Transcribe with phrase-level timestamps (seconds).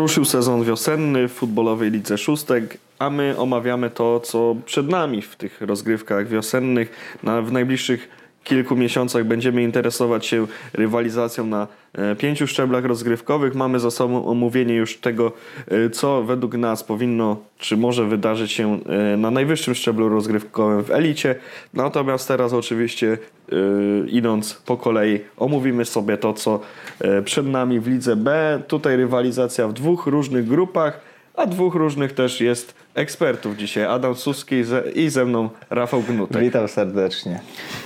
[0.00, 5.36] Ruszył sezon wiosenny w futbolowej lidze szóstek, a my omawiamy to, co przed nami w
[5.36, 7.16] tych rozgrywkach wiosennych.
[7.22, 8.08] Na, w najbliższych
[8.44, 13.54] kilku miesiącach będziemy interesować się rywalizacją na e, pięciu szczeblach rozgrywkowych.
[13.54, 15.32] Mamy za sobą omówienie już tego,
[15.68, 18.80] e, co według nas powinno, czy może wydarzyć się
[19.12, 21.34] e, na najwyższym szczeblu rozgrywkowym w elicie.
[21.74, 23.18] Natomiast teraz oczywiście
[24.08, 26.60] idąc po kolei omówimy sobie to, co
[27.24, 28.60] przed nami w lidze B.
[28.68, 31.09] Tutaj rywalizacja w dwóch różnych grupach
[31.40, 33.84] a dwóch różnych też jest ekspertów dzisiaj.
[33.84, 34.62] Adam Suski
[34.94, 36.42] i ze mną Rafał Gnutek.
[36.42, 37.40] Witam serdecznie.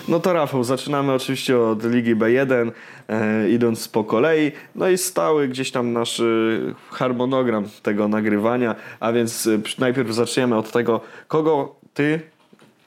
[0.08, 2.70] No to Rafał, zaczynamy oczywiście od Ligi B1,
[3.08, 4.52] e, idąc po kolei.
[4.74, 6.24] No i stały gdzieś tam nasz e,
[6.90, 12.20] harmonogram tego nagrywania, a więc e, najpierw zaczniemy od tego, kogo ty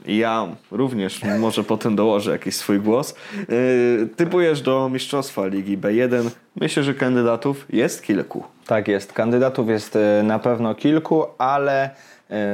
[0.06, 3.16] ja również może potem dołożę jakiś swój głos.
[3.50, 6.30] Yy, typujesz do Mistrzostwa Ligi B1.
[6.56, 8.44] Myślę, że kandydatów jest kilku.
[8.68, 11.90] Tak jest, kandydatów jest e, na pewno kilku, ale e,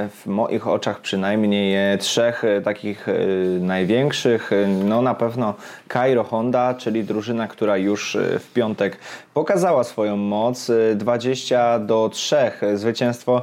[0.09, 3.07] w moich oczach przynajmniej trzech takich
[3.59, 4.51] największych.
[4.83, 5.53] No na pewno
[5.93, 8.97] Cairo Honda, czyli drużyna, która już w piątek
[9.33, 10.71] pokazała swoją moc.
[10.95, 12.35] 20 do 3
[12.73, 13.41] zwycięstwo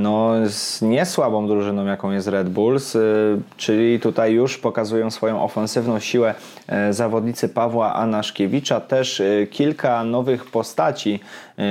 [0.00, 6.00] no, z niesłabą drużyną, jaką jest Red Bulls, y, czyli tutaj już pokazują swoją ofensywną
[6.00, 6.34] siłę
[6.68, 8.80] e, zawodnicy Pawła Anaszkiewicza.
[8.80, 11.20] Też y, kilka nowych postaci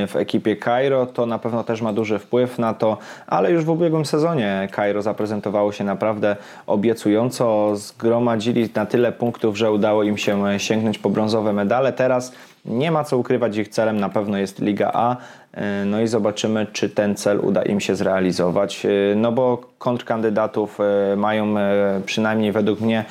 [0.08, 3.70] w ekipie Cairo, to na pewno też ma duży wpływ na to, ale już w
[3.70, 6.36] ubiegłym sezonie Cairo zaprezentowało się naprawdę
[6.68, 7.76] obiecująco.
[7.76, 11.94] Zgromadzili na tyle punktów, że udało im się sięgnąć po brązowe medale.
[11.94, 12.32] Teraz
[12.66, 15.18] nie ma co ukrywać, ich celem na pewno jest Liga A.
[15.54, 18.86] E, no i zobaczymy, czy ten cel uda im się zrealizować.
[18.86, 21.56] E, no bo kontrkandydatów e, mają
[22.06, 23.06] przynajmniej według mnie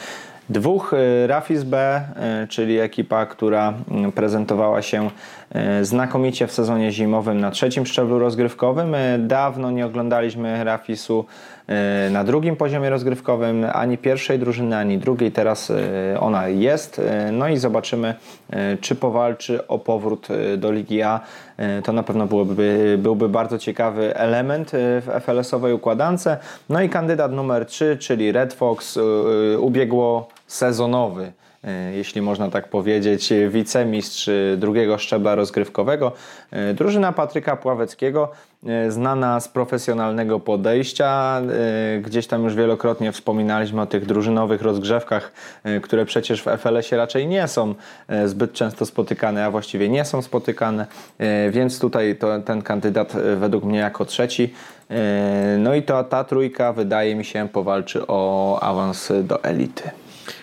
[0.49, 0.95] dwóch.
[1.27, 2.03] Rafis B,
[2.49, 3.75] czyli ekipa, która
[4.15, 5.11] prezentowała się
[5.83, 8.97] znakomicie w sezonie zimowym na trzecim szczeblu rozgrywkowym.
[9.19, 11.25] Dawno nie oglądaliśmy Rafisu
[11.69, 15.33] E, na drugim poziomie rozgrywkowym, ani pierwszej drużyny, ani drugiej.
[15.33, 16.99] Teraz e, ona jest.
[16.99, 18.15] E, no i zobaczymy,
[18.81, 20.29] czy powalczy o powrót
[20.59, 21.21] do Ligi A.
[21.85, 26.29] To na pewno byłoby, byłby bardzo ciekawy element w FLS-owej układance.
[26.69, 28.99] No i kandydat numer 3, czyli Red Fox,
[29.59, 31.48] ubiegło sezonowy E,
[31.93, 36.13] jeśli można tak powiedzieć, wicemistrz drugiego szczebla rozgrywkowego.
[36.51, 38.31] E, drużyna Patryka Pławeckiego,
[38.67, 41.43] e, znana z profesjonalnego podejścia.
[42.03, 45.33] Gdzieś tam już wielokrotnie wspominaliśmy o tych drużynowych rozgrzewkach,
[45.83, 47.75] które przecież w FLS-ie raczej nie są
[48.25, 50.87] zbyt często spotykane, a właściwie nie są spotykane,
[51.51, 54.55] więc tutaj to, ten kandydat według mnie jako trzeci.
[55.59, 59.91] No i to ta trójka wydaje mi się powalczy o awans do elity.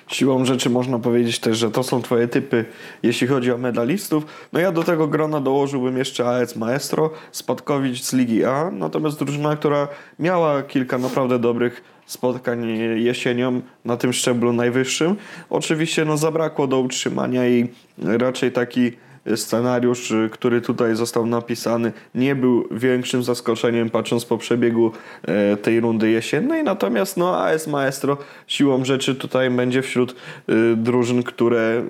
[0.08, 2.66] Siłą rzeczy można powiedzieć też, że to są twoje typy,
[3.04, 4.26] jeśli chodzi o medalistów.
[4.54, 9.56] No ja do tego grona dołożyłbym jeszcze AEC Maestro, Spadkowicz z Ligi A, natomiast drużyna,
[9.56, 9.88] która
[10.20, 15.16] miała kilka naprawdę dobrych spotkań jesienią na tym szczeblu najwyższym.
[15.50, 17.68] Oczywiście no, zabrakło do utrzymania i
[17.98, 18.92] raczej taki
[19.36, 24.92] scenariusz, y, który tutaj został napisany, nie był większym zaskoczeniem, patrząc po przebiegu
[25.24, 26.64] e, tej rundy jesiennej.
[26.64, 30.16] Natomiast no, AS Maestro siłą rzeczy tutaj będzie wśród
[30.50, 31.84] y, drużyn, które,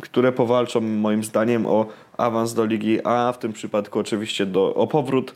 [0.00, 1.86] które powalczą moim zdaniem o
[2.16, 5.34] awans do Ligi A, w tym przypadku oczywiście do, o powrót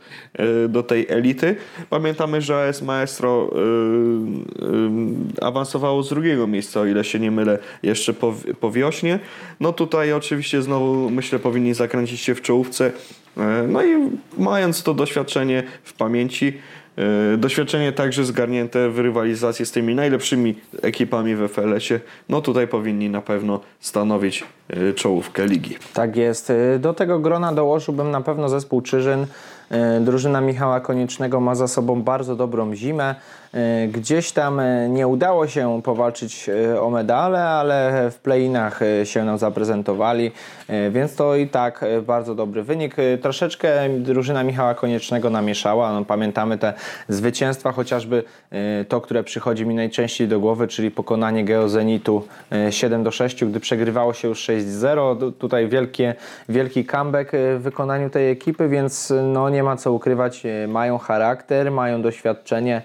[0.65, 1.56] y, do tej elity.
[1.91, 3.59] Pamiętamy, że AS Maestro y,
[5.41, 9.19] y, awansowało z drugiego miejsca, o ile się nie mylę, jeszcze po, po wiośnie.
[9.61, 12.93] No tutaj oczywiście znowu myślę powinni zakręcić się w czołówce.
[13.69, 16.88] No i mając to doświadczenie w pamięci, E,
[17.38, 23.20] doświadczenie także zgarnięte w rywalizacji z tymi najlepszymi ekipami w FLS-ie, no tutaj powinni na
[23.20, 25.76] pewno stanowić e, czołówkę ligi.
[25.94, 26.50] Tak jest.
[26.50, 29.26] E, do tego grona dołożyłbym na pewno zespół Czyżyn.
[30.00, 33.14] Drużyna Michała Koniecznego ma za sobą bardzo dobrą zimę.
[33.54, 39.25] E, gdzieś tam e, nie udało się powalczyć e, o medale, ale w playinach się
[39.25, 40.31] nam zaprezentowali,
[40.90, 42.96] więc to i tak bardzo dobry wynik.
[43.23, 45.93] Troszeczkę drużyna Michała Koniecznego namieszała.
[45.93, 46.75] No, pamiętamy te
[47.08, 48.23] zwycięstwa, chociażby
[48.88, 52.26] to, które przychodzi mi najczęściej do głowy, czyli pokonanie Geozenitu
[52.70, 55.32] 7 do 6, gdy przegrywało się już 6-0.
[55.32, 56.14] Tutaj wielkie,
[56.49, 60.43] wielki comeback w wykonaniu tej ekipy, więc no, nie ma co ukrywać.
[60.69, 62.82] Mają charakter, mają doświadczenie.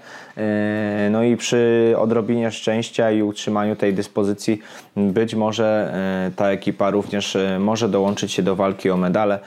[0.54, 4.60] E, no i przy odrobinie szczęścia i utrzymaniu tej dyspozycji
[4.96, 5.94] być może
[6.28, 9.40] e, ta ekipa również e, może dołączyć się do walki o medale.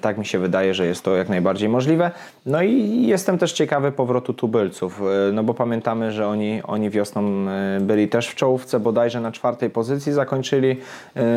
[0.00, 2.10] Tak mi się wydaje, że jest to jak najbardziej możliwe.
[2.46, 5.02] No i jestem też ciekawy powrotu tubylców,
[5.32, 7.46] no bo pamiętamy, że oni, oni wiosną
[7.80, 10.76] byli też w czołówce, bodajże na czwartej pozycji zakończyli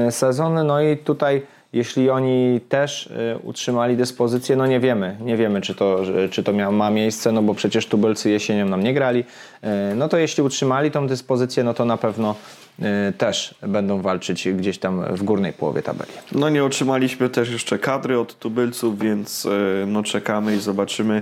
[0.09, 0.67] sezon.
[0.67, 1.41] No i tutaj
[1.73, 6.01] jeśli oni też y, utrzymali dyspozycję, no nie wiemy, nie wiemy czy to,
[6.31, 9.23] czy to ma miejsce, no bo przecież tubylcy jesienią nam nie grali,
[9.63, 12.35] Y, no to jeśli utrzymali tą dyspozycję, no to na pewno
[12.79, 12.83] y,
[13.13, 16.11] też będą walczyć gdzieś tam w górnej połowie tabeli.
[16.31, 19.47] No nie otrzymaliśmy też jeszcze kadry od tubylców, więc
[19.87, 21.21] no czekamy i zobaczymy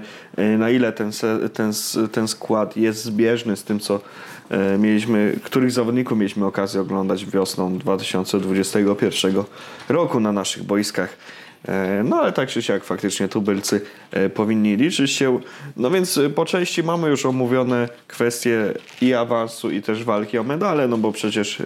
[0.58, 1.12] na ile ten,
[1.54, 1.72] ten,
[2.12, 4.00] ten skład jest zbieżny z tym, co
[4.80, 9.44] mieliśmy, których zawodników mieliśmy okazję oglądać wiosną 2021
[9.90, 11.18] roku na naszych boiskach.
[11.68, 15.40] E, No ale tak czy siak faktycznie tubylcy e, powinni liczyć się.
[15.78, 20.44] No więc e, po części mamy już omówione kwestie i awansu i też walki o
[20.44, 21.66] medale, no bo przecież e,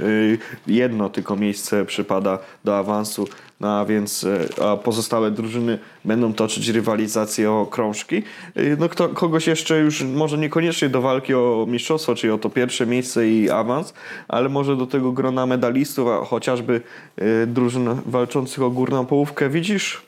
[0.68, 3.28] jedno tylko miejsce przypada do awansu,
[3.62, 4.24] no a więc
[4.60, 8.24] e, a pozostałe drużyny będą toczyć rywalizację o krążki.
[8.56, 12.50] E, No kto, kogoś jeszcze już może niekoniecznie do walki o mistrzostwo, czyli o to
[12.50, 13.94] pierwsze miejsce i awans,
[14.28, 16.82] ale może do tego grona medalistów, a chociażby
[17.18, 20.02] e, drużyn walczących o górną połówkę widzisz?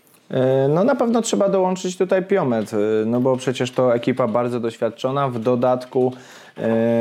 [0.70, 2.72] No na pewno trzeba dołączyć tutaj Piomet,
[3.06, 6.14] no bo przecież to ekipa bardzo doświadczona, w dodatku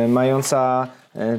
[0.09, 0.89] mająca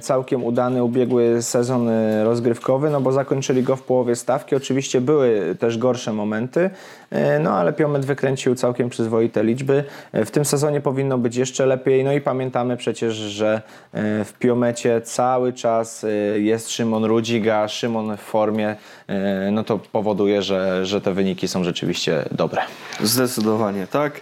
[0.02, 4.56] całkiem udany ubiegły sezon e, rozgrywkowy, no bo zakończyli go w połowie stawki.
[4.56, 6.70] Oczywiście były też gorsze momenty,
[7.12, 9.84] e, no ale Piomet wykręcił całkiem przyzwoite liczby.
[10.12, 13.62] E, W tym sezonie powinno być jeszcze lepiej, no i pamiętamy przecież, że
[13.94, 16.10] e, w Piomecie cały czas e,
[16.40, 18.75] jest Szymon Rudziga, Szymon w formie,
[19.08, 22.62] e, no to powoduje, że, że te wyniki są rzeczywiście dobre.
[23.02, 24.14] Zdecydowanie tak.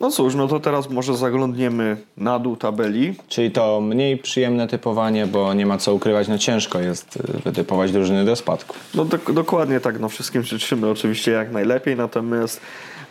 [0.00, 3.14] No cóż, no to teraz może zaglądniemy na dół tabeli.
[3.28, 7.92] Czyli to mniej przyjemne typowanie, bo nie ma co ukrywać, no ciężko jest y, wytypować
[7.92, 8.74] drużyny do spadku.
[8.94, 12.60] No dok- dokładnie tak, no wszystkim życzymy oczywiście jak najlepiej, natomiast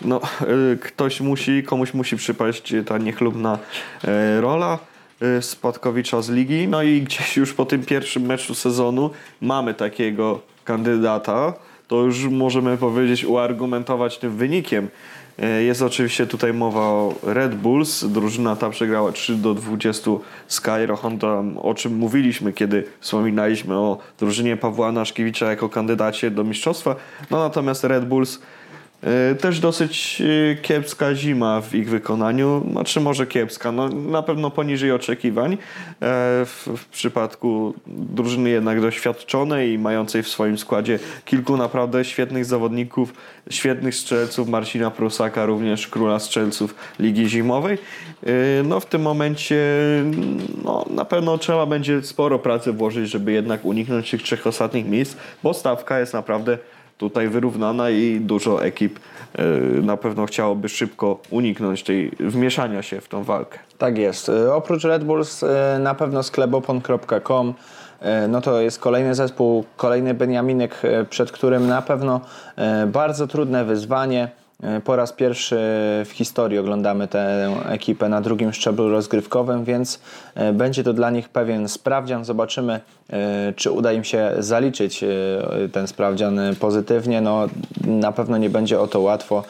[0.02, 0.22] no,
[0.74, 3.60] y, ktoś musi, komuś musi przypaść ta niechlubna
[4.38, 4.80] y, rola
[5.42, 6.68] Spadkowicza z ligi.
[6.68, 9.10] No i gdzieś już po tym pierwszym meczu sezonu
[9.42, 11.54] mamy takiego kandydata.
[11.88, 14.88] To już możemy powiedzieć, uargumentować tym wynikiem.
[15.44, 18.06] Y, Jest oczywiście tutaj mowa o Red Bulls.
[18.06, 20.12] Drużyna ta przegrała 3 do 20
[20.48, 26.44] z Cairo Honda, o czym mówiliśmy, kiedy wspominaliśmy o drużynie Pawła Naszkiewicza jako kandydacie do
[26.44, 26.96] mistrzostwa.
[27.32, 28.40] No natomiast Red Bulls
[29.40, 34.92] też dosyć y, kiepska zima w ich wykonaniu, znaczy może kiepska, no na pewno poniżej
[34.92, 35.58] oczekiwań e,
[36.46, 43.14] w, w przypadku drużyny jednak doświadczonej i mającej w swoim składzie kilku naprawdę świetnych zawodników,
[43.50, 47.78] świetnych strzelców, Marcina Prusaka również króla strzelców Ligi Zimowej.
[48.64, 49.66] No w tym momencie
[50.64, 55.18] no, na pewno trzeba będzie sporo pracy włożyć, żeby jednak uniknąć tych trzech ostatnich miejsc,
[55.44, 56.58] bo stawka jest naprawdę
[56.98, 59.00] tutaj wyrównana i dużo ekip
[59.80, 63.60] y, na pewno chciałoby szybko uniknąć tej wmieszania się w tą walkę.
[63.78, 64.30] Tak jest.
[64.30, 65.48] Y, Oprócz Red Bulls y,
[65.80, 67.54] na pewno sklepopon.com
[68.30, 72.22] no to jest kolejny zespół, kolejny Beniaminek, przed którym na pewno
[72.88, 74.30] bardzo trudne wyzwanie.
[74.64, 75.56] Y, Po raz pierwszy
[76.06, 80.00] w historii oglądamy tę ekipę na drugim szczeblu rozgrywkowym, więc
[80.50, 82.26] y, będzie to dla nich pewien sprawdzian.
[82.26, 83.14] Zobaczymy, y,
[83.56, 85.04] czy uda im się zaliczyć
[85.72, 87.22] ten sprawdzian pozytywnie.
[87.22, 87.48] No,
[87.86, 89.44] na pewno nie będzie o to łatwo,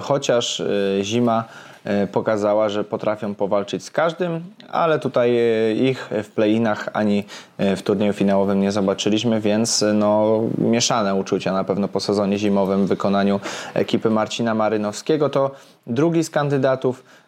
[0.00, 0.62] chociaż
[1.02, 1.69] zima e,
[2.12, 7.24] pokazała, że potrafią powalczyć z każdym, ale tutaj e, ich w play-inach ani
[7.58, 12.38] e, w turnieju finałowym nie zobaczyliśmy, więc e, no, mieszane uczucia na pewno po sezonie
[12.38, 13.40] zimowym w wykonaniu
[13.74, 15.28] ekipy Marcina Marynowskiego.
[15.28, 15.50] To
[15.86, 17.19] drugi z kandydatów e,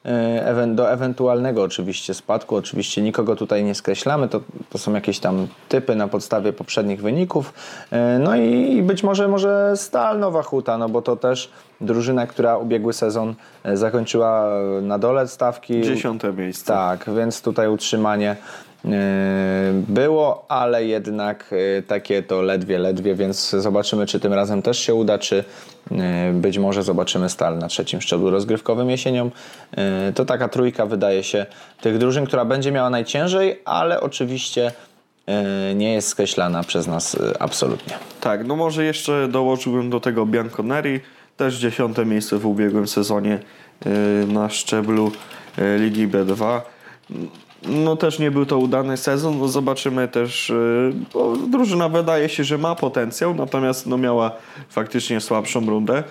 [0.75, 2.57] do ewentualnego oczywiście spadku.
[2.57, 4.41] Oczywiście nikogo tutaj nie skreślamy, to,
[4.71, 7.55] to są jakieś tam typy na podstawie poprzednich wyników.
[7.91, 12.57] E, No i, być może może Stal Nowa Huta, no bo to też drużyna, która
[12.57, 15.83] ubiegły sezon e, zakończyła e, na dole stawki.
[15.83, 16.73] Dziesiąte miejsce.
[16.73, 18.72] Tak, więc tutaj utrzymanie e,
[19.89, 24.95] było, ale jednak e, takie to ledwie, ledwie, więc zobaczymy, czy tym razem też się
[24.95, 25.45] uda, czy
[25.91, 29.31] e, być może zobaczymy Stal na trzecim szczeblu rozgrywkowym jesienią.
[29.77, 31.47] E, To taka trójka wydaje się
[31.81, 34.73] tych drużyn, która będzie miała najciężej, ale oczywiście
[35.27, 37.95] e, nie jest skreślana przez nas e, absolutnie.
[38.21, 41.01] Tak, no może jeszcze dołożyłbym do tego Bianconeri,
[41.37, 43.39] też dziesiąte miejsce w ubiegłym sezonie
[44.29, 45.13] na szczeblu
[45.79, 46.61] Ligi B2.
[47.69, 52.45] No też nie był to udany sezon, no zobaczymy też, y, bo drużyna wydaje się,
[52.45, 54.33] że ma potencjał, natomiast no miała
[54.69, 56.03] faktycznie słabszą rundę.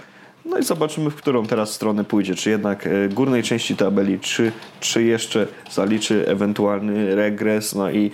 [0.45, 2.35] No i zobaczymy, w którą teraz stronę pójdzie.
[2.35, 8.11] Czy jednak y, górnej części tabeli, czy, czy jeszcze zaliczy ewentualny regres, no i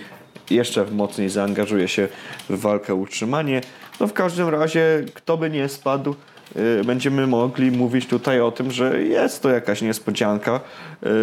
[0.50, 2.08] jeszcze mocniej zaangażuje się
[2.50, 3.60] w walkę o utrzymanie.
[4.00, 6.14] No w każdym razie, kto by nie spadł,
[6.84, 10.60] będziemy mogli mówić tutaj o tym, że jest to jakaś niespodzianka.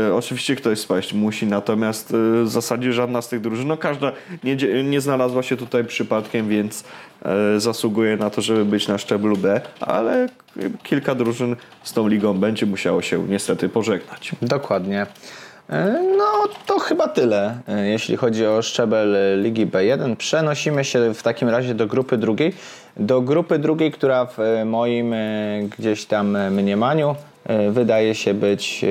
[0.09, 4.11] Y, oczywiście ktoś spaść musi, natomiast y, w zasadzie żadna z tych drużyn, no każda
[4.43, 6.83] nie, nie znalazła się tutaj przypadkiem, więc
[7.55, 10.29] y, zasługuje na to, żeby być na szczeblu B, ale
[10.83, 14.31] kilka drużyn z tą ligą będzie musiało się niestety pożegnać.
[14.41, 15.05] Dokładnie.
[15.69, 20.15] E, No to chyba tyle, e, jeśli chodzi o szczebel e, Ligi B1.
[20.15, 22.53] Przenosimy się w takim razie do grupy drugiej.
[22.97, 25.15] Do grupy drugiej, która w moim
[25.77, 27.15] gdzieś tam mniemaniu
[27.69, 28.85] wydaje się być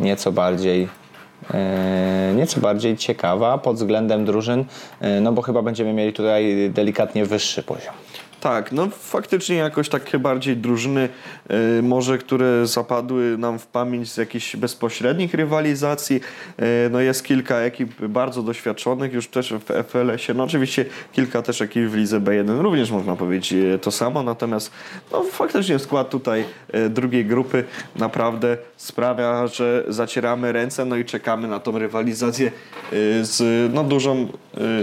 [0.00, 0.88] nieco bardziej
[2.34, 4.64] nieco bardziej ciekawa pod względem drużyn,
[5.20, 7.94] no bo chyba będziemy mieli tutaj delikatnie wyższy poziom.
[8.42, 11.08] Tak, no faktycznie jakoś takie bardziej drużyny,
[11.78, 16.20] y, może które zapadły nam w pamięć z jakichś bezpośrednich rywalizacji.
[16.86, 20.34] Y, no jest kilka ekip bardzo doświadczonych już też w FLS-ie.
[20.36, 24.70] No oczywiście kilka też ekip w lidze B1 również można powiedzieć y, to samo, natomiast
[25.12, 26.44] no faktycznie skład tutaj
[26.74, 27.64] y, drugiej grupy
[27.96, 32.46] naprawdę sprawia, że zacieramy ręce, no i czekamy na tą rywalizację
[32.92, 34.28] y, z, no, dużą,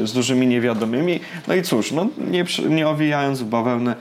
[0.03, 1.19] y, z dużymi niewiadomymi.
[1.47, 3.95] No i cóż, no, nie, nie owijając w bawełnę,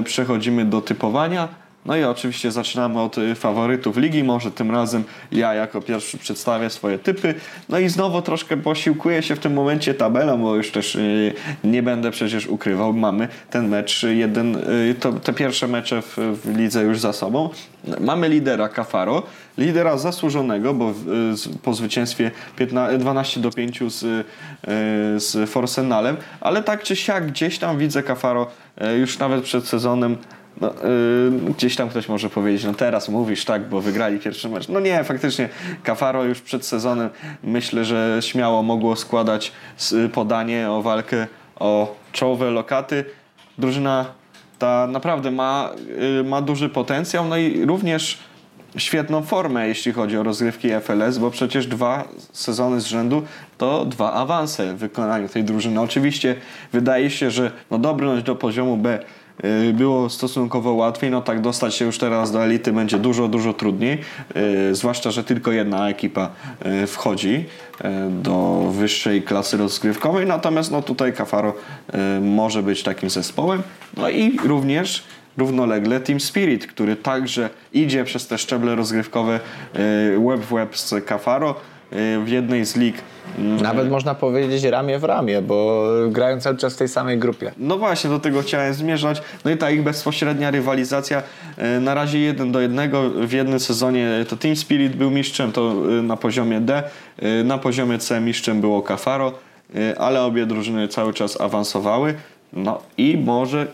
[0.00, 1.48] y, przechodzimy do typowania.
[1.86, 4.24] No i oczywiście zaczynamy od y, faworytów ligi.
[4.24, 7.34] Może tym razem ja jako pierwszy przedstawię swoje typy.
[7.68, 11.32] No i znowu troszkę posiłkuję się w tym momencie tabelą, bo już też y,
[11.64, 12.92] nie będę przecież ukrywał.
[12.92, 14.58] Mamy ten mecz, y, jeden,
[15.00, 17.50] to, te pierwsze mecze w, w lidze już za sobą.
[18.00, 19.22] Mamy lidera Cafaro,
[19.58, 20.94] lidera zasłużonego, bo
[21.62, 24.26] po zwycięstwie 15, 12 do 5 z,
[25.22, 28.46] z Forsenalem, ale tak czy siak gdzieś tam widzę Cafaro
[28.98, 30.16] już nawet przed sezonem
[30.60, 34.68] no, y, gdzieś tam ktoś może powiedzieć, no teraz mówisz tak, bo wygrali pierwszy mecz.
[34.68, 35.48] No nie, faktycznie
[35.82, 37.10] Cafaro już przed sezonem
[37.44, 39.52] myślę, że śmiało mogło składać
[40.12, 43.04] podanie o walkę o czołowe lokaty.
[43.58, 44.06] Drużyna
[44.58, 45.70] ta naprawdę ma,
[46.20, 48.18] y, ma duży potencjał, no i również
[48.76, 53.22] świetną formę, jeśli chodzi o rozgrywki FLS, bo przecież dwa sezony z rzędu
[53.58, 55.80] to dwa awanse w wykonaniu tej drużyny.
[55.80, 56.36] Oczywiście
[56.72, 58.98] wydaje się, że no dobrnąć do poziomu B
[59.72, 63.98] było stosunkowo łatwiej, no tak dostać się już teraz do elity będzie dużo, dużo trudniej,
[64.70, 66.30] y, zwłaszcza, że tylko jedna ekipa
[66.82, 67.44] y, wchodzi
[67.80, 71.54] y, do wyższej klasy rozgrywkowej, natomiast no tutaj Cafaro
[72.18, 73.62] y, może być takim zespołem,
[73.96, 75.04] no i również
[75.36, 79.40] równolegle Team Spirit, który także idzie przez te szczeble rozgrywkowe
[79.76, 81.54] y, web w web z Cafaro y,
[82.24, 82.96] w jednej z lig.
[83.38, 87.52] mm, Nawet można powiedzieć ramię w ramię, bo grają cały czas w tej samej grupie.
[87.58, 89.22] No właśnie, do tego chciałem zmierzać.
[89.44, 91.22] No i ta ich bezpośrednia rywalizacja
[91.56, 93.10] e, na razie jeden do jednego.
[93.10, 96.82] W jednym sezonie to Team Spirit był mistrzem, to e, na poziomie D.
[97.18, 99.32] E, Na poziomie C mistrzem było Cafaro,
[99.98, 102.14] ale obie drużyny cały czas awansowały.
[102.52, 103.66] No i może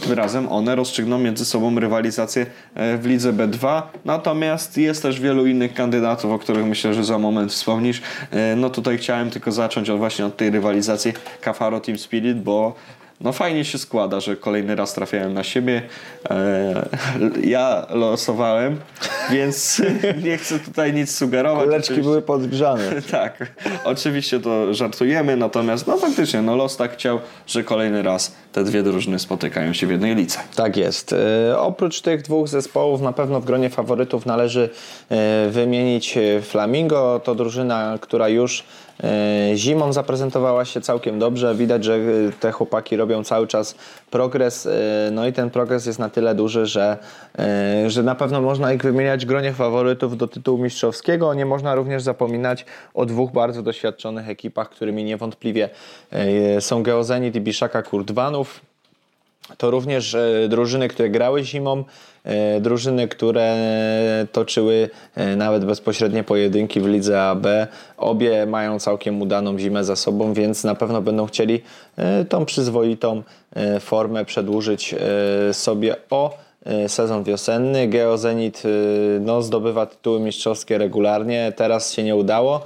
[0.00, 3.82] tym razem one rozstrzygną między sobą rywalizację e, w lidze B2.
[4.04, 8.02] Natomiast jest też wielu innych kandydatów, o których myślę, że za moment wspomnisz.
[8.30, 12.74] E, No tutaj chciałem tylko zacząć od właśnie od tej rywalizacji Cafaro Team Spirit, bo
[13.20, 15.82] no fajnie się składa, że kolejny raz trafiałem na siebie.
[16.30, 16.88] E,
[17.44, 18.76] ja losowałem,
[19.30, 19.82] więc
[20.24, 21.64] nie chcę tutaj nic sugerować.
[21.64, 23.02] Kuleczki Oczywiście- były podgrzane.
[23.10, 23.52] tak,
[23.84, 28.82] oczywiście to żartujemy, natomiast no faktycznie, no los tak chciał, że kolejny raz te dwie
[28.82, 30.38] drużyny spotykają się w jednej lice.
[30.54, 31.12] Tak jest.
[31.12, 34.70] E, oprócz tych dwóch zespołów na pewno w gronie faworytów należy
[35.08, 37.20] e, wymienić e, Flamingo.
[37.24, 38.64] To drużyna, która już
[39.54, 41.54] zimą zaprezentowała się całkiem dobrze.
[41.54, 41.98] Widać, że e,
[42.40, 43.74] te chłopaki robią cały czas
[44.10, 44.66] progres.
[44.66, 44.70] e,
[45.12, 46.98] no i ten progres jest na tyle duży, że,
[47.38, 51.34] e, że na pewno można ich wymieniać w gronie faworytów do tytułu mistrzowskiego.
[51.34, 52.64] Nie można również zapominać
[52.94, 55.70] o dwóch bardzo doświadczonych ekipach, którymi niewątpliwie
[56.10, 58.67] e, są Geozenit i Biszaka Kurdwanów.
[59.56, 61.84] To również e, drużyny, które grały zimą,
[62.24, 63.56] e, drużyny, które
[64.32, 67.46] toczyły e, nawet bezpośrednie pojedynki w lidze AB.
[67.96, 71.62] Obie mają całkiem udaną zimę za sobą, więc na pewno będą chcieli
[72.28, 73.22] tą przyzwoitą
[73.80, 74.94] formę przedłużyć
[75.52, 76.36] sobie o
[76.88, 77.88] sezon wiosenny.
[77.88, 78.62] Geozenit
[79.20, 82.64] no, zdobywa tytuły mistrzowskie regularnie, teraz się nie udało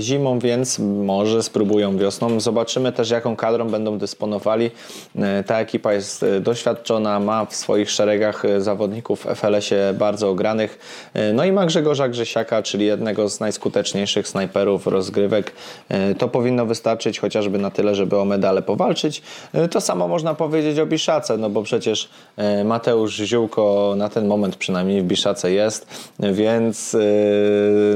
[0.00, 2.40] zimą, więc może spróbują wiosną.
[2.40, 4.70] Zobaczymy też, jaką kadrą będą dysponowali.
[5.16, 10.30] E, Ta ekipa jest e, doświadczona, ma w swoich szeregach e, zawodników w FLS-ie bardzo
[10.30, 10.78] ogranych.
[11.14, 15.52] E, No i ma Grzegorza Grzesiaka, czyli jednego z najskuteczniejszych snajperów rozgrywek.
[15.88, 19.22] E, To powinno wystarczyć chociażby na tyle, żeby o medale powalczyć.
[19.52, 24.26] E, To samo można powiedzieć o Biszace, no bo przecież e, Mateusz Ziółko na ten
[24.26, 25.86] moment przynajmniej w Biszace jest,
[26.20, 26.98] więc e,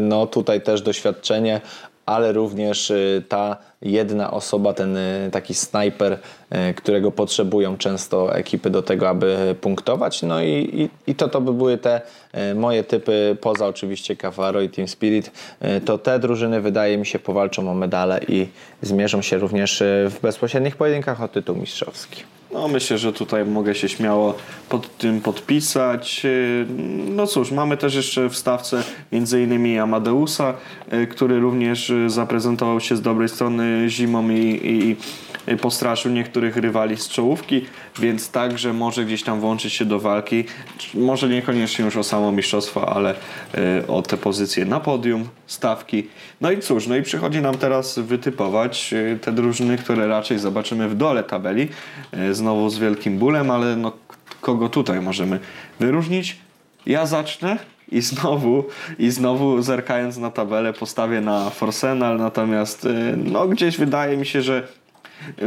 [0.00, 1.61] no tutaj też doświadczenie
[2.06, 2.92] ale również
[3.28, 4.98] ta jedna osoba, ten
[5.32, 6.18] taki snajper,
[6.76, 10.22] którego potrzebują często ekipy do tego, aby punktować.
[10.22, 10.50] No i,
[11.06, 12.00] i, i to, to by były te
[12.54, 15.30] moje typy, poza oczywiście Cavaro i Team Spirit,
[15.84, 18.48] to te drużyny wydaje mi się powalczą o medale i
[18.82, 22.36] zmierzą się również w bezpośrednich pojedynkach o tytuł mistrzowski.
[22.53, 24.35] No myślę, że tutaj mogę się śmiało
[24.69, 26.23] pod tym podpisać.
[27.09, 30.55] No cóż, mamy też jeszcze w stawce innymi Amadeusa,
[30.93, 34.97] y, który również y, zaprezentował się z dobrej strony zimą i,
[35.49, 37.65] i postraszył niektórych rywali z czołówki,
[37.99, 40.45] więc także może gdzieś tam włączyć się do walki.
[40.95, 43.15] Może niekoniecznie już o samo mistrzostwo, ale
[43.81, 46.09] y, o te pozycje na podium, stawki.
[46.41, 50.95] No i cóż, no i przychodzi nam teraz wytypować te drużyny, które raczej zobaczymy w
[50.95, 51.69] dole tabeli
[52.33, 53.93] znowu z wielkim bólem, ale no,
[54.41, 55.41] kogo tutaj możemy
[55.81, 56.37] wyróżnić?
[56.87, 57.59] Ja zacznę
[57.93, 58.65] i znowu,
[58.99, 64.43] i znowu zerkając na tabelę postawię na Forsenal, natomiast y, no, gdzieś wydaje mi się,
[64.43, 64.69] że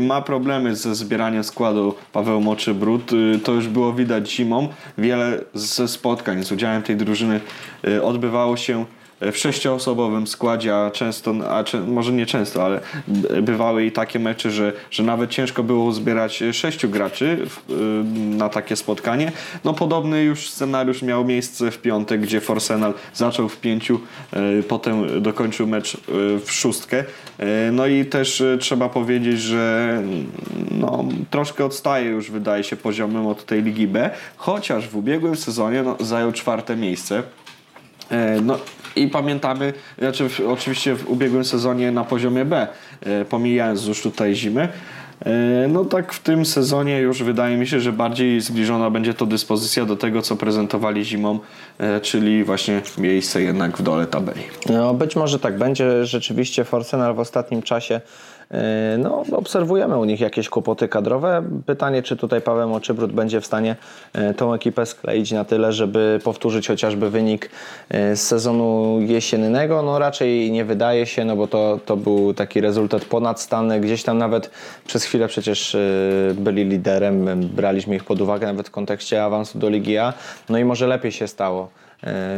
[0.01, 3.13] ma problemy ze zbieraniem składu Paweł Moczy Brud.
[3.13, 4.67] Y, to już było widać zimą.
[4.97, 7.41] Wiele ze spotkań z udziałem tej drużyny
[7.88, 8.85] y, odbywało się
[9.21, 12.79] w sześcioosobowym składzie, a często, a może nie często, ale
[13.41, 18.03] bywały i takie mecze, że, że nawet ciężko było uzbierać sześciu graczy w, y,
[18.38, 19.31] na takie spotkanie.
[19.63, 23.99] No podobny już scenariusz miał miejsce w piątek, gdzie Forsenal zaczął w pięciu,
[24.59, 25.97] y, potem dokończył mecz
[26.45, 27.03] w szóstkę.
[27.71, 30.01] No i też trzeba powiedzieć, że
[30.71, 35.83] no, troszkę odstaje już wydaje się poziomem od tej Ligi B, chociaż w ubiegłym sezonie
[35.83, 37.23] no, zajął czwarte miejsce.
[38.41, 38.59] No
[39.01, 42.68] i pamiętamy, znaczy w, oczywiście w ubiegłym sezonie na poziomie B,
[43.01, 44.68] e, pomijając już tutaj zimę,
[45.25, 49.25] e, no tak w tym sezonie już wydaje mi się, że bardziej zbliżona będzie to
[49.25, 51.39] dyspozycja do tego, co prezentowali zimą,
[51.77, 54.41] e, czyli właśnie miejsce jednak w dole tabeli.
[54.70, 56.06] No być może tak będzie.
[56.06, 58.01] Rzeczywiście Forsenal w ostatnim czasie
[58.98, 61.44] no, obserwujemy u nich jakieś kłopoty kadrowe.
[61.65, 63.75] Pytanie, czy tutaj Paweł Moczybrud będzie w stanie
[64.13, 67.50] e, tą ekipę skleić na tyle, żeby powtórzyć chociażby wynik
[67.89, 69.82] e, z sezonu jesiennego.
[69.82, 73.79] No raczej nie wydaje się, no bo to, to był taki rezultat ponadstany.
[73.79, 74.51] Gdzieś tam nawet
[74.88, 75.77] przez chwilę przecież
[76.33, 80.14] byli liderem, braliśmy ich pod uwagę nawet w kontekście awansu do Ligi A.
[80.50, 81.88] No i może lepiej się stało E,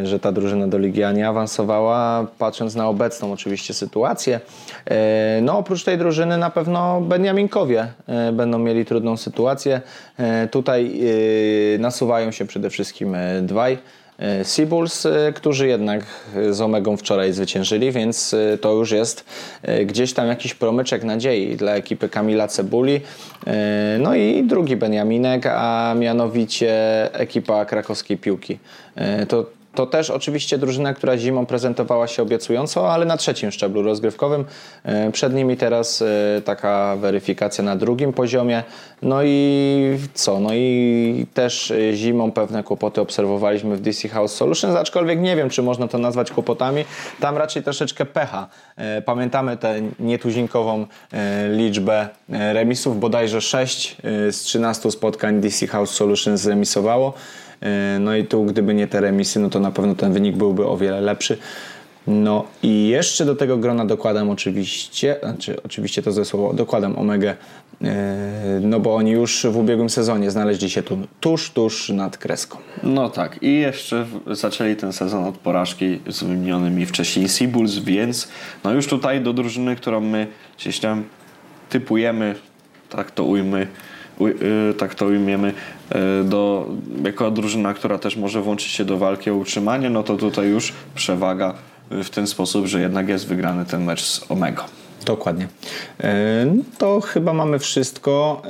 [0.03, 4.39] że ta drużyna do Ligi A nie awansowała, patrząc na obecną oczywiście sytuację.
[4.85, 9.81] E, no oprócz tej drużyny na pewno Beniaminkowie e, będą mieli trudną sytuację.
[10.51, 11.01] Tutaj
[11.79, 13.77] nasuwają się przede wszystkim dwaj
[14.43, 16.03] Seabulls, którzy jednak
[16.49, 19.25] z Omegą wczoraj zwyciężyli, więc to już jest
[19.85, 23.01] gdzieś tam jakiś promyczek nadziei dla ekipy Kamila Cebuli.
[23.99, 26.73] No i drugi Beniaminek, a mianowicie
[27.13, 28.59] ekipa krakowskiej piłki.
[29.27, 34.45] To to też oczywiście drużyna, która zimą prezentowała się obiecująco, ale na trzecim szczeblu rozgrywkowym.
[34.83, 38.63] E, przed nimi teraz e, taka weryfikacja na drugim poziomie.
[39.01, 40.39] No i co?
[40.39, 45.49] No i też e, zimą pewne kłopoty obserwowaliśmy w DC House Solutions, aczkolwiek nie wiem,
[45.49, 46.85] czy można to nazwać kłopotami.
[47.19, 48.47] Tam raczej troszeczkę pecha.
[49.05, 50.85] Pamiętamy tę nietuzinkową
[51.49, 53.97] liczbę remisów, bodajże 6
[54.31, 57.13] z 13 spotkań DC House Solutions zremisowało.
[57.99, 60.77] No i tu gdyby nie te remisy, no to na pewno ten wynik byłby o
[60.77, 61.37] wiele lepszy.
[62.07, 67.35] No i jeszcze do tego grona dokładam oczywiście, znaczy oczywiście to ze słowo, dokładam Omegę,
[67.81, 72.57] e, no bo oni już w ubiegłym sezonie znaleźli się tu tuż, tuż nad kreską.
[72.83, 78.27] No tak i jeszcze zaczęli ten sezon od porażki z wymienionymi wcześniej Seabulls, więc
[78.63, 81.03] no już tutaj do drużyny, którą my gdzieś tam
[81.69, 82.35] typujemy,
[82.89, 83.67] tak to ujmy,
[84.77, 85.53] tak to ujmiemy,
[86.21, 86.67] y, do,
[87.03, 90.73] jako drużyna, która też może włączyć się do walki o utrzymanie, no to tutaj już
[90.95, 91.53] przewaga
[91.91, 94.65] w ten sposób, że jednak jest wygrany ten mecz z Omega.
[95.05, 95.47] Dokładnie.
[96.03, 96.45] E,
[96.77, 98.41] to chyba mamy wszystko.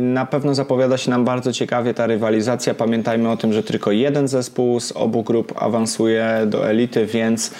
[0.00, 2.74] Na pewno zapowiada się nam bardzo ciekawie ta rywalizacja.
[2.74, 7.50] Pamiętajmy o tym, że tylko jeden zespół z obu grup awansuje do elity, więc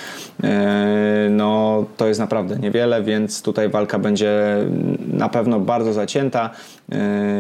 [1.31, 4.57] no, to jest naprawdę niewiele, więc tutaj walka będzie
[5.13, 6.51] na pewno bardzo zacięta.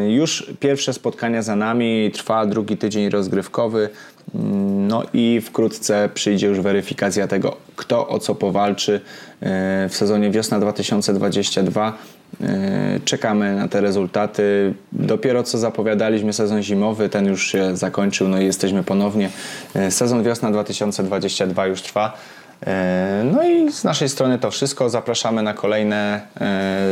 [0.08, 3.88] Już pierwsze spotkania za nami, trwa drugi tydzień rozgrywkowy.
[4.88, 9.00] No i wkrótce przyjdzie już weryfikacja tego, kto o co powalczy
[9.40, 11.98] e, w sezonie wiosna 2022.
[12.40, 14.74] E, czekamy na te rezultaty.
[14.92, 19.30] Dopiero co zapowiadaliśmy sezon zimowy, ten już się zakończył, no i jesteśmy ponownie.
[19.74, 22.16] E, sezon wiosna 2022 już trwa.
[23.24, 24.90] No i z naszej strony to wszystko.
[24.90, 26.20] Zapraszamy na kolejne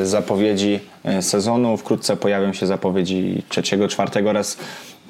[0.04, 0.80] zapowiedzi
[1.20, 1.76] sezonu.
[1.76, 4.56] Wkrótce pojawią się zapowiedzi trzeciego, czwartego oraz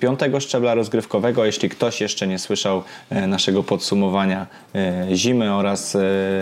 [0.01, 1.45] piątego szczebla rozgrywkowego.
[1.45, 6.01] Jeśli ktoś jeszcze nie słyszał e, naszego podsumowania e, zimy oraz e,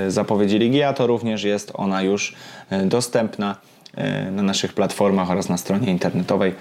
[0.09, 2.35] zapowiedzi Ligi to również jest ona już
[2.71, 3.57] e, dostępna
[3.97, 6.55] e, na naszych platformach oraz na stronie internetowej.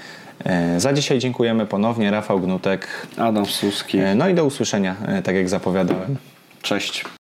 [0.46, 2.12] E, Za dzisiaj dziękujemy ponownie.
[2.12, 2.88] Rafał Gnutek.
[3.18, 3.98] Adam Suski.
[3.98, 6.16] E, No i do usłyszenia, e, tak jak zapowiadałem.
[6.62, 7.06] Cześć.